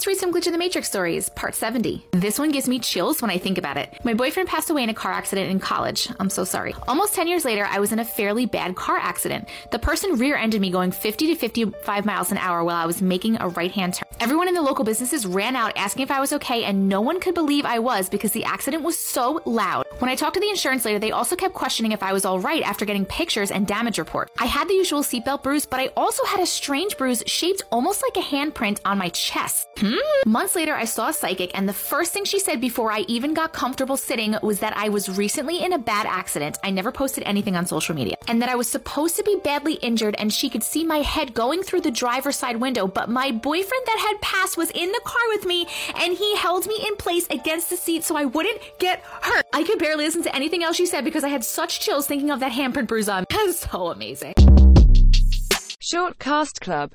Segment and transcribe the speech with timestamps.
[0.00, 2.06] Let's read some Glitch in the Matrix stories, part 70.
[2.12, 3.92] This one gives me chills when I think about it.
[4.02, 6.08] My boyfriend passed away in a car accident in college.
[6.18, 6.74] I'm so sorry.
[6.88, 9.46] Almost 10 years later, I was in a fairly bad car accident.
[9.72, 13.02] The person rear ended me going 50 to 55 miles an hour while I was
[13.02, 14.08] making a right hand turn.
[14.20, 17.20] Everyone in the local businesses ran out asking if I was okay, and no one
[17.20, 19.84] could believe I was because the accident was so loud.
[19.98, 22.40] When I talked to the insurance later, they also kept questioning if I was all
[22.40, 24.30] right after getting pictures and damage report.
[24.38, 28.02] I had the usual seatbelt bruise, but I also had a strange bruise shaped almost
[28.02, 29.68] like a handprint on my chest.
[29.76, 29.89] Hmm?
[29.90, 30.26] Mm.
[30.26, 33.34] Months later, I saw a psychic, and the first thing she said before I even
[33.34, 36.58] got comfortable sitting was that I was recently in a bad accident.
[36.62, 39.74] I never posted anything on social media, and that I was supposed to be badly
[39.74, 42.86] injured, and she could see my head going through the driver's side window.
[42.86, 46.66] But my boyfriend that had passed was in the car with me, and he held
[46.66, 49.46] me in place against the seat so I wouldn't get hurt.
[49.52, 52.30] I could barely listen to anything else she said because I had such chills thinking
[52.30, 53.24] of that handprint bruise on.
[53.30, 54.34] That's so amazing.
[55.82, 56.88] Short Cast Club